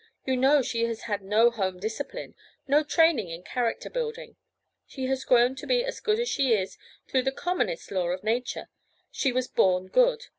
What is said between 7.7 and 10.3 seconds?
law of nature—she was born good.